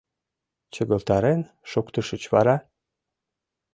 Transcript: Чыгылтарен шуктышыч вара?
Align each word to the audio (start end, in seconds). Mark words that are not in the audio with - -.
Чыгылтарен 0.73 1.41
шуктышыч 1.69 2.23
вара? 2.33 2.55